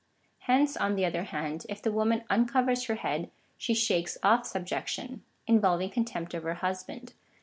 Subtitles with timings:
[0.49, 5.23] Hence, on the other hand, if the woman uncovers her head, she shakes off subjection—
[5.47, 7.13] involving contempt of her husband.